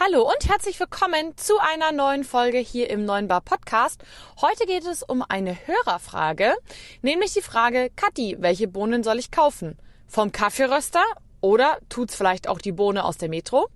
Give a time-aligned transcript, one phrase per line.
[0.00, 4.02] Hallo und herzlich willkommen zu einer neuen Folge hier im Neuen Bar Podcast.
[4.40, 6.54] Heute geht es um eine Hörerfrage,
[7.02, 9.78] nämlich die Frage, Kathi, welche Bohnen soll ich kaufen?
[10.08, 11.04] Vom Kaffeeröster
[11.42, 13.68] oder tut's vielleicht auch die Bohne aus der Metro?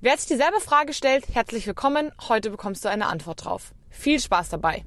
[0.00, 2.12] Wer sich dieselbe Frage stellt, herzlich willkommen.
[2.28, 3.72] Heute bekommst du eine Antwort drauf.
[3.90, 4.84] Viel Spaß dabei.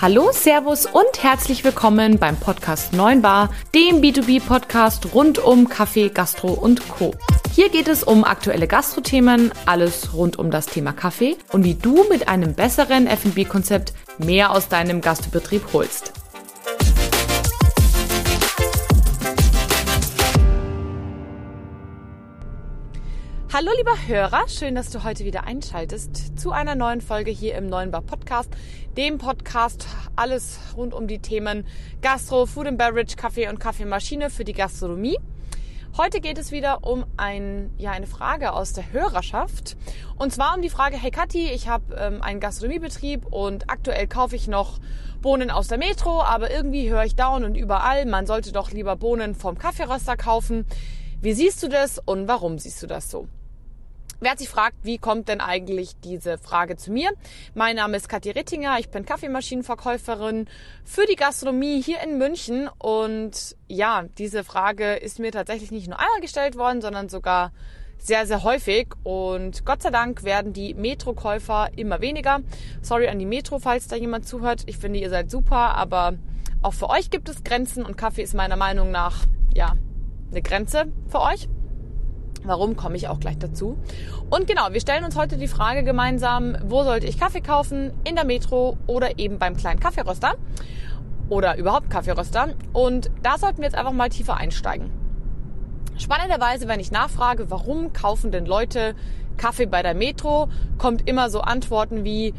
[0.00, 6.48] Hallo, Servus und herzlich willkommen beim Podcast 9 Bar, dem B2B-Podcast rund um Kaffee, Gastro
[6.48, 7.14] und Co.
[7.56, 12.04] Hier geht es um aktuelle Gastrothemen, alles rund um das Thema Kaffee und wie du
[12.10, 16.12] mit einem besseren F&B-Konzept mehr aus deinem Gastbetrieb holst.
[23.50, 27.68] Hallo lieber Hörer, schön, dass du heute wieder einschaltest zu einer neuen Folge hier im
[27.68, 28.50] Neuen Bar Podcast,
[28.98, 31.66] dem Podcast alles rund um die Themen
[32.02, 35.16] Gastro, Food and Beverage, Kaffee und Kaffeemaschine für die Gastronomie.
[35.98, 39.78] Heute geht es wieder um ein, ja, eine Frage aus der Hörerschaft.
[40.18, 44.36] Und zwar um die Frage, hey Kathi, ich habe ähm, einen Gastronomiebetrieb und aktuell kaufe
[44.36, 44.78] ich noch
[45.22, 48.94] Bohnen aus der Metro, aber irgendwie höre ich down und überall, man sollte doch lieber
[48.96, 50.66] Bohnen vom Kaffeeröster kaufen.
[51.22, 53.26] Wie siehst du das und warum siehst du das so?
[54.18, 57.10] Wer sich fragt, wie kommt denn eigentlich diese Frage zu mir?
[57.54, 60.48] Mein Name ist Kathi Rittinger, ich bin Kaffeemaschinenverkäuferin
[60.84, 66.00] für die Gastronomie hier in München und ja, diese Frage ist mir tatsächlich nicht nur
[66.00, 67.52] einmal gestellt worden, sondern sogar
[67.98, 72.40] sehr, sehr häufig und Gott sei Dank werden die Metro-Käufer immer weniger.
[72.80, 74.62] Sorry an die Metro, falls da jemand zuhört.
[74.64, 76.14] Ich finde, ihr seid super, aber
[76.62, 79.74] auch für euch gibt es Grenzen und Kaffee ist meiner Meinung nach, ja,
[80.30, 81.48] eine Grenze für euch.
[82.46, 83.76] Warum komme ich auch gleich dazu.
[84.30, 87.92] Und genau, wir stellen uns heute die Frage gemeinsam, wo sollte ich Kaffee kaufen?
[88.04, 90.34] In der Metro oder eben beim kleinen Kaffeeröster?
[91.28, 92.54] Oder überhaupt Kaffeeröster?
[92.72, 94.90] Und da sollten wir jetzt einfach mal tiefer einsteigen.
[95.98, 98.94] Spannenderweise, wenn ich nachfrage, warum kaufen denn Leute
[99.36, 102.32] Kaffee bei der Metro, kommt immer so Antworten wie,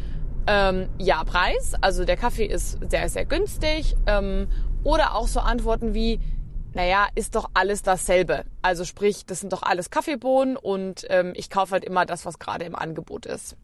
[0.48, 3.96] ähm, ja, Preis, also der Kaffee ist sehr, sehr günstig.
[4.06, 4.48] Ähm,
[4.84, 6.20] oder auch so Antworten wie,
[6.78, 8.46] naja, ist doch alles dasselbe.
[8.62, 12.38] Also sprich, das sind doch alles Kaffeebohnen und ähm, ich kaufe halt immer das, was
[12.38, 13.58] gerade im Angebot ist.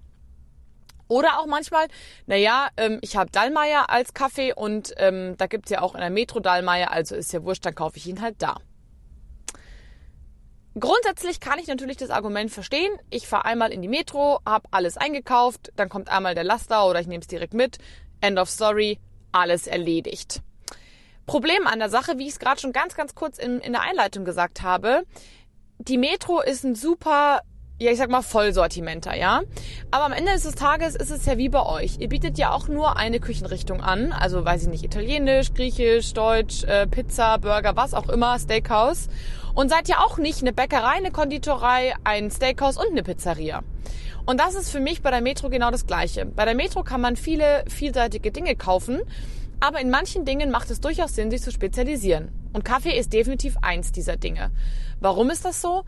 [1.08, 1.86] Oder auch manchmal,
[2.26, 6.10] naja, ähm, ich habe Dallmayr als Kaffee und ähm, da gibt's ja auch in der
[6.10, 8.58] Metro Dallmayr, also ist ja wurscht, dann kaufe ich ihn halt da.
[10.80, 12.94] Grundsätzlich kann ich natürlich das Argument verstehen.
[13.12, 17.00] Ich fahre einmal in die Metro, habe alles eingekauft, dann kommt einmal der Laster oder
[17.00, 17.78] ich nehme es direkt mit.
[18.22, 18.98] End of story,
[19.32, 20.42] alles erledigt.
[21.26, 23.82] Problem an der Sache, wie ich es gerade schon ganz, ganz kurz in, in der
[23.82, 25.04] Einleitung gesagt habe,
[25.78, 27.42] die Metro ist ein super
[27.80, 29.42] ja, ich sag mal Vollsortimenter, ja.
[29.92, 31.98] Aber am Ende des Tages ist es ja wie bei euch.
[32.00, 34.14] Ihr bietet ja auch nur eine Küchenrichtung an.
[34.14, 39.10] Also, weiß ich nicht, Italienisch, Griechisch, Deutsch, äh, Pizza, Burger, was auch immer, Steakhouse.
[39.56, 43.64] Und seid ja auch nicht eine Bäckerei, eine Konditorei, ein Steakhouse und eine Pizzeria.
[44.26, 46.26] Und das ist für mich bei der Metro genau das Gleiche.
[46.26, 49.02] Bei der Metro kann man viele vielseitige Dinge kaufen.
[49.64, 52.34] Aber in manchen Dingen macht es durchaus Sinn, sich zu spezialisieren.
[52.52, 54.52] Und Kaffee ist definitiv eins dieser Dinge.
[55.00, 55.86] Warum ist das so?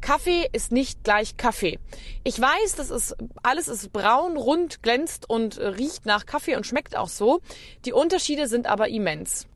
[0.00, 1.78] Kaffee ist nicht gleich Kaffee.
[2.24, 6.96] Ich weiß, das ist alles ist braun, rund, glänzt und riecht nach Kaffee und schmeckt
[6.96, 7.42] auch so.
[7.84, 9.46] Die Unterschiede sind aber immens.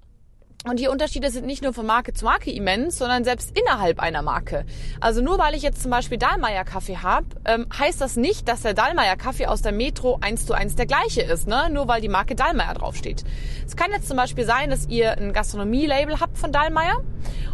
[0.67, 4.23] Und die Unterschiede sind nicht nur von Marke zu Marke immens, sondern selbst innerhalb einer
[4.23, 4.65] Marke.
[4.99, 8.63] Also nur weil ich jetzt zum Beispiel Dahlmeier Kaffee habe, ähm, heißt das nicht, dass
[8.63, 11.69] der Dahlmeier Kaffee aus der Metro eins zu eins der gleiche ist, ne?
[11.71, 13.25] Nur weil die Marke Dahlmeier draufsteht.
[13.67, 17.05] Es kann jetzt zum Beispiel sein, dass ihr ein Gastronomie-Label habt von Dahlmeier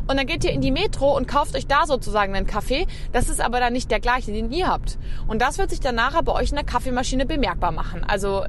[0.06, 2.86] und dann geht ihr in die Metro und kauft euch da sozusagen einen Kaffee.
[3.10, 4.98] Das ist aber dann nicht der gleiche, den ihr habt.
[5.26, 8.04] Und das wird sich dann nachher bei euch in der Kaffeemaschine bemerkbar machen.
[8.04, 8.44] Also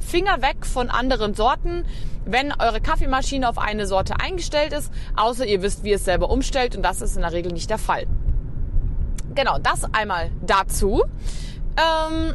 [0.00, 1.84] Finger weg von anderen Sorten,
[2.24, 6.30] wenn eure Kaffeemaschine auf eine Sorte eingestellt ist, außer ihr wisst, wie ihr es selber
[6.30, 8.06] umstellt und das ist in der Regel nicht der Fall.
[9.34, 11.02] Genau, das einmal dazu.
[11.76, 12.34] Ähm,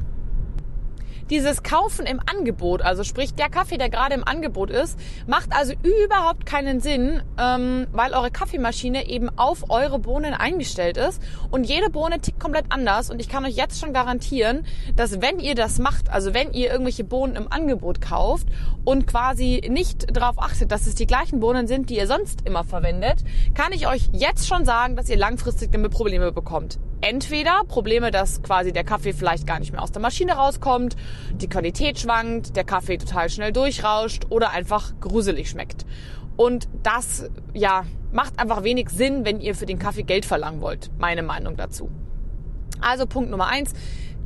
[1.30, 5.74] dieses Kaufen im Angebot, also sprich der Kaffee, der gerade im Angebot ist, macht also
[6.04, 11.22] überhaupt keinen Sinn, ähm, weil eure Kaffeemaschine eben auf eure Bohnen eingestellt ist.
[11.52, 13.10] Und jede Bohne tickt komplett anders.
[13.10, 14.66] Und ich kann euch jetzt schon garantieren,
[14.96, 18.48] dass wenn ihr das macht, also wenn ihr irgendwelche Bohnen im Angebot kauft
[18.84, 22.64] und quasi nicht darauf achtet, dass es die gleichen Bohnen sind, die ihr sonst immer
[22.64, 23.24] verwendet,
[23.54, 28.42] kann ich euch jetzt schon sagen, dass ihr langfristig damit Probleme bekommt entweder Probleme, dass
[28.42, 30.96] quasi der Kaffee vielleicht gar nicht mehr aus der Maschine rauskommt,
[31.34, 35.86] die Qualität schwankt, der Kaffee total schnell durchrauscht oder einfach gruselig schmeckt.
[36.36, 40.90] Und das, ja, macht einfach wenig Sinn, wenn ihr für den Kaffee Geld verlangen wollt.
[40.98, 41.90] Meine Meinung dazu.
[42.82, 43.74] Also Punkt Nummer eins.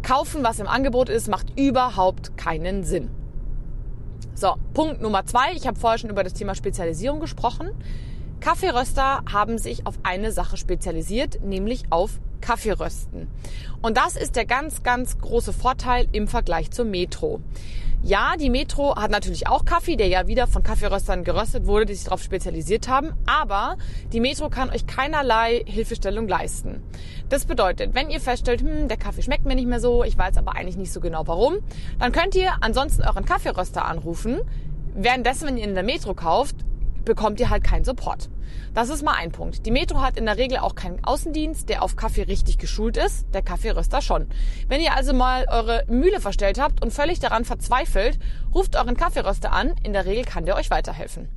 [0.04, 3.10] Kaufen, was im Angebot ist, macht überhaupt keinen Sinn.
[4.36, 5.54] So, Punkt Nummer zwei.
[5.54, 7.72] Ich habe vorher schon über das Thema Spezialisierung gesprochen.
[8.40, 13.30] Kaffeeröster haben sich auf eine Sache spezialisiert, nämlich auf Kaffee rösten.
[13.82, 17.40] Und das ist der ganz, ganz große Vorteil im Vergleich zur Metro.
[18.06, 21.94] Ja, die Metro hat natürlich auch Kaffee, der ja wieder von Kaffeeröstern geröstet wurde, die
[21.94, 23.14] sich darauf spezialisiert haben.
[23.26, 23.78] Aber
[24.12, 26.84] die Metro kann euch keinerlei Hilfestellung leisten.
[27.30, 30.36] Das bedeutet, wenn ihr feststellt, hm, der Kaffee schmeckt mir nicht mehr so, ich weiß
[30.36, 31.60] aber eigentlich nicht so genau warum,
[31.98, 34.42] dann könnt ihr ansonsten euren Kaffeeröster anrufen.
[34.94, 36.58] Währenddessen, wenn ihr in der Metro kauft,
[37.06, 38.30] bekommt ihr halt keinen Support.
[38.74, 39.66] Das ist mal ein Punkt.
[39.66, 43.28] Die Metro hat in der Regel auch keinen Außendienst, der auf Kaffee richtig geschult ist,
[43.34, 44.28] der Kaffeeröster schon.
[44.68, 48.20] Wenn ihr also mal eure Mühle verstellt habt und völlig daran verzweifelt,
[48.54, 51.30] ruft euren Kaffeeröster an, in der Regel kann der euch weiterhelfen.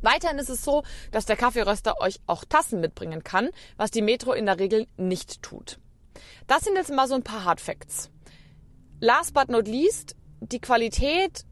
[0.00, 4.32] Weiterhin ist es so, dass der Kaffeeröster euch auch Tassen mitbringen kann, was die Metro
[4.32, 5.78] in der Regel nicht tut.
[6.46, 8.10] Das sind jetzt mal so ein paar Hard Facts.
[9.00, 11.44] Last but not least, die Qualität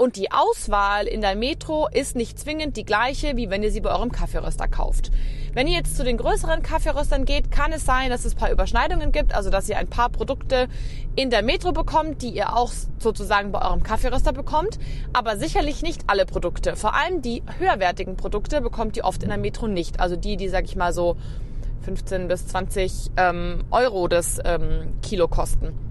[0.00, 3.82] und die Auswahl in der Metro ist nicht zwingend die gleiche, wie wenn ihr sie
[3.82, 5.10] bei eurem Kaffeeröster kauft.
[5.52, 8.50] Wenn ihr jetzt zu den größeren Kaffeeröstern geht, kann es sein, dass es ein paar
[8.50, 10.68] Überschneidungen gibt, also dass ihr ein paar Produkte
[11.16, 14.78] in der Metro bekommt, die ihr auch sozusagen bei eurem Kaffeeröster bekommt,
[15.12, 16.76] aber sicherlich nicht alle Produkte.
[16.76, 20.00] Vor allem die höherwertigen Produkte bekommt ihr oft in der Metro nicht.
[20.00, 21.18] Also die, die, sag ich mal so
[21.82, 25.89] 15 bis 20 ähm, Euro das ähm, Kilo kosten.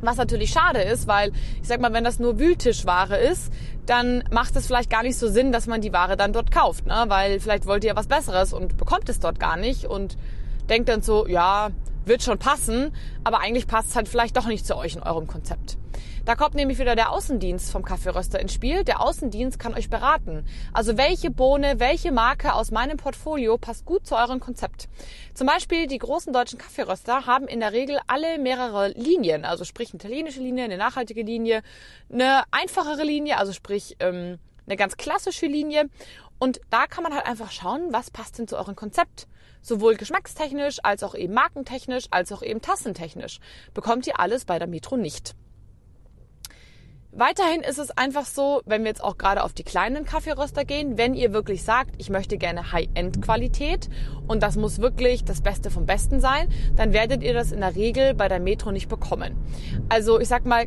[0.00, 3.52] Was natürlich schade ist, weil ich sag mal, wenn das nur Wühltischware ist,
[3.86, 6.86] dann macht es vielleicht gar nicht so Sinn, dass man die Ware dann dort kauft,
[6.86, 7.04] ne?
[7.08, 10.16] Weil vielleicht wollt ihr was Besseres und bekommt es dort gar nicht und
[10.68, 11.70] denkt dann so, ja,
[12.04, 12.92] wird schon passen,
[13.24, 15.76] aber eigentlich passt es halt vielleicht doch nicht zu euch in eurem Konzept.
[16.26, 18.82] Da kommt nämlich wieder der Außendienst vom Kaffeeröster ins Spiel.
[18.82, 20.44] Der Außendienst kann euch beraten.
[20.72, 24.88] Also welche Bohne, welche Marke aus meinem Portfolio passt gut zu eurem Konzept.
[25.34, 29.44] Zum Beispiel die großen deutschen Kaffeeröster haben in der Regel alle mehrere Linien.
[29.44, 31.62] Also sprich eine italienische Linie, eine nachhaltige Linie,
[32.12, 35.88] eine einfachere Linie, also sprich ähm, eine ganz klassische Linie.
[36.40, 39.28] Und da kann man halt einfach schauen, was passt denn zu eurem Konzept.
[39.62, 43.38] Sowohl geschmackstechnisch als auch eben markentechnisch als auch eben tassentechnisch.
[43.74, 45.36] Bekommt ihr alles bei der Metro nicht.
[47.18, 50.98] Weiterhin ist es einfach so, wenn wir jetzt auch gerade auf die kleinen Kaffeeröster gehen,
[50.98, 53.88] wenn ihr wirklich sagt, ich möchte gerne High-End-Qualität
[54.28, 56.46] und das muss wirklich das Beste vom Besten sein,
[56.76, 59.34] dann werdet ihr das in der Regel bei der Metro nicht bekommen.
[59.88, 60.66] Also ich sag mal,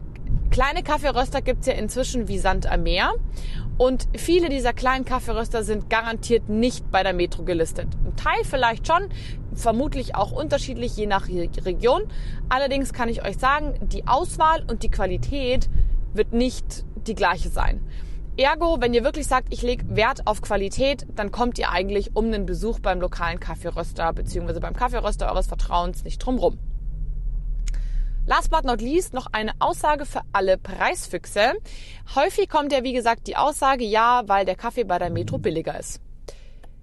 [0.49, 3.13] kleine Kaffeeröster gibt's ja inzwischen wie Sand am Meer
[3.77, 7.89] und viele dieser kleinen Kaffeeröster sind garantiert nicht bei der Metro gelistet.
[8.03, 9.09] Ein Teil vielleicht schon,
[9.53, 12.01] vermutlich auch unterschiedlich je nach Region.
[12.49, 15.69] Allerdings kann ich euch sagen, die Auswahl und die Qualität
[16.13, 17.85] wird nicht die gleiche sein.
[18.37, 22.31] Ergo, wenn ihr wirklich sagt, ich lege Wert auf Qualität, dann kommt ihr eigentlich um
[22.31, 24.59] den Besuch beim lokalen Kaffeeröster bzw.
[24.59, 26.57] beim Kaffeeröster eures Vertrauens nicht drumrum.
[28.25, 31.53] Last but not least noch eine Aussage für alle Preisfüchse.
[32.15, 35.77] Häufig kommt ja, wie gesagt, die Aussage, ja, weil der Kaffee bei der Metro billiger
[35.77, 35.99] ist.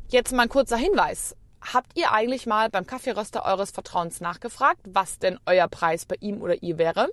[0.08, 1.37] Jetzt mal ein kurzer Hinweis.
[1.72, 6.43] Habt ihr eigentlich mal beim Kaffeeröster eures Vertrauens nachgefragt, was denn euer Preis bei ihm
[6.43, 7.08] oder ihr wäre?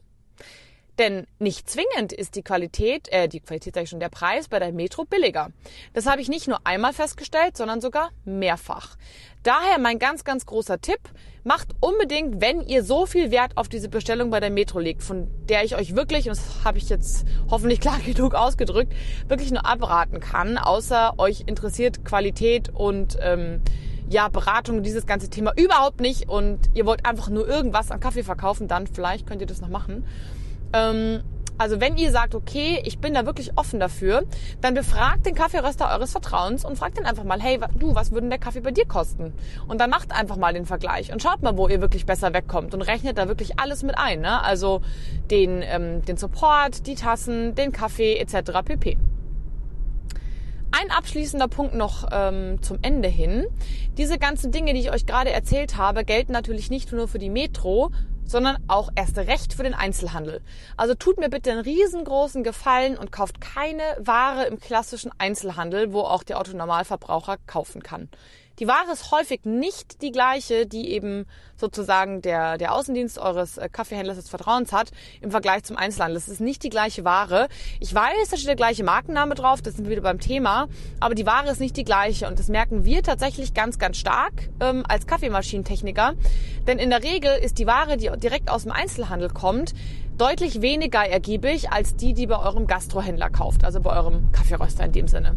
[0.99, 4.59] Denn nicht zwingend ist die Qualität, äh, die Qualität sage ich schon, der Preis bei
[4.59, 5.49] der Metro billiger.
[5.93, 8.95] Das habe ich nicht nur einmal festgestellt, sondern sogar mehrfach.
[9.41, 10.99] Daher mein ganz, ganz großer Tipp,
[11.43, 15.27] macht unbedingt, wenn ihr so viel Wert auf diese Bestellung bei der Metro legt, von
[15.49, 18.93] der ich euch wirklich, und das habe ich jetzt hoffentlich klar genug ausgedrückt,
[19.27, 23.61] wirklich nur abraten kann, außer euch interessiert Qualität und ähm,
[24.09, 28.23] ja, Beratung, dieses ganze Thema überhaupt nicht und ihr wollt einfach nur irgendwas an Kaffee
[28.23, 30.05] verkaufen, dann vielleicht könnt ihr das noch machen.
[30.73, 31.23] Ähm,
[31.57, 34.23] also wenn ihr sagt, okay, ich bin da wirklich offen dafür,
[34.61, 38.27] dann befragt den Kaffeeröster eures Vertrauens und fragt ihn einfach mal, hey, du, was würde
[38.29, 39.33] der Kaffee bei dir kosten?
[39.67, 42.73] Und dann macht einfach mal den Vergleich und schaut mal, wo ihr wirklich besser wegkommt
[42.73, 44.21] und rechnet da wirklich alles mit ein.
[44.21, 44.43] Ne?
[44.43, 44.81] Also
[45.29, 48.51] den, ähm, den Support, die Tassen, den Kaffee etc.
[48.65, 48.97] pp.
[50.71, 53.45] Ein abschließender Punkt noch ähm, zum Ende hin.
[53.99, 57.29] Diese ganzen Dinge, die ich euch gerade erzählt habe, gelten natürlich nicht nur für die
[57.29, 57.91] Metro,
[58.25, 60.41] sondern auch erst recht für den Einzelhandel.
[60.77, 66.01] Also tut mir bitte einen riesengroßen Gefallen und kauft keine Ware im klassischen Einzelhandel, wo
[66.01, 68.09] auch der Autonormalverbraucher kaufen kann.
[68.59, 73.67] Die Ware ist häufig nicht die gleiche, die eben sozusagen der, der Außendienst eures äh,
[73.67, 74.91] Kaffeehändlers des Vertrauens hat
[75.21, 76.17] im Vergleich zum Einzelhandel.
[76.17, 77.47] Es ist nicht die gleiche Ware.
[77.79, 80.67] Ich weiß, da steht der gleiche Markenname drauf, das sind wir wieder beim Thema,
[80.99, 84.49] aber die Ware ist nicht die gleiche und das merken wir tatsächlich ganz, ganz stark
[84.59, 86.13] ähm, als Kaffeemaschinentechniker.
[86.67, 89.73] Denn in der Regel ist die Ware, die direkt aus dem Einzelhandel kommt,
[90.19, 94.91] deutlich weniger ergiebig als die, die bei eurem Gastrohändler kauft, also bei eurem Kaffeeröster in
[94.91, 95.35] dem Sinne.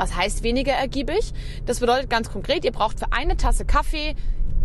[0.00, 1.34] Was heißt weniger ergiebig?
[1.66, 4.14] Das bedeutet ganz konkret, ihr braucht für eine Tasse Kaffee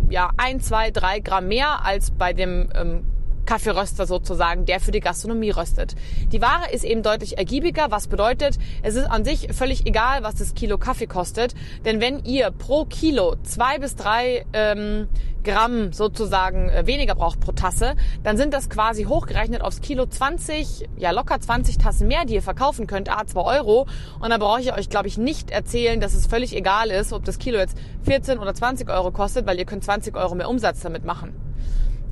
[0.10, 3.04] ja ein, zwei, drei Gramm mehr als bei dem ähm,
[3.46, 5.96] Kaffeeröster sozusagen, der für die Gastronomie röstet.
[6.32, 10.36] Die Ware ist eben deutlich ergiebiger, was bedeutet, es ist an sich völlig egal, was
[10.36, 11.54] das Kilo Kaffee kostet,
[11.86, 15.08] denn wenn ihr pro Kilo zwei bis drei ähm,
[15.46, 20.90] Gramm sozusagen äh, weniger braucht pro Tasse, dann sind das quasi hochgerechnet aufs Kilo 20,
[20.98, 23.88] ja locker 20 Tassen mehr, die ihr verkaufen könnt, a 2 Euro.
[24.20, 27.24] Und da brauche ich euch, glaube ich, nicht erzählen, dass es völlig egal ist, ob
[27.24, 30.82] das Kilo jetzt 14 oder 20 Euro kostet, weil ihr könnt 20 Euro mehr Umsatz
[30.82, 31.45] damit machen.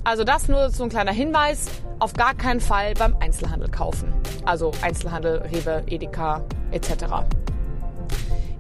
[0.05, 1.67] Also das nur so ein kleiner Hinweis,
[1.99, 4.13] auf gar keinen Fall beim Einzelhandel kaufen.
[4.43, 7.05] Also Einzelhandel, Rewe, Edeka etc.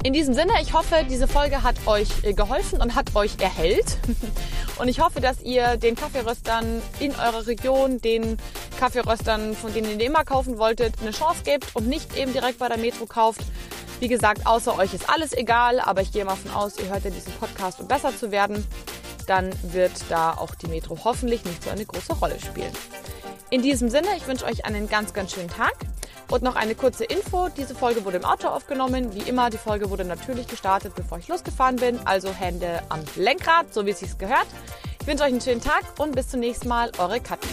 [0.03, 3.97] In diesem Sinne, ich hoffe, diese Folge hat euch äh, geholfen und hat euch erhellt.
[4.79, 8.37] Und ich hoffe, dass ihr den Kaffeeröstern in eurer Region, den
[8.79, 12.67] Kaffeeröstern, von denen ihr immer kaufen wolltet, eine Chance gebt und nicht eben direkt bei
[12.69, 13.41] der Metro kauft.
[13.99, 17.03] Wie gesagt, außer euch ist alles egal, aber ich gehe mal von aus, ihr hört
[17.03, 18.65] ja diesen Podcast, um besser zu werden
[19.25, 22.71] dann wird da auch die Metro hoffentlich nicht so eine große Rolle spielen.
[23.49, 25.73] In diesem Sinne, ich wünsche euch einen ganz, ganz schönen Tag.
[26.31, 27.49] Und noch eine kurze Info.
[27.49, 29.13] Diese Folge wurde im Auto aufgenommen.
[29.13, 31.99] Wie immer, die Folge wurde natürlich gestartet, bevor ich losgefahren bin.
[32.05, 34.47] Also Hände am Lenkrad, so wie es sich gehört.
[34.99, 36.91] Ich wünsche euch einen schönen Tag und bis zum nächsten Mal.
[36.97, 37.49] Eure Katja.